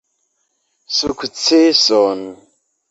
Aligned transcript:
Sukceson 0.97 2.19